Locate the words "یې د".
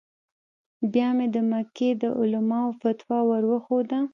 1.19-1.37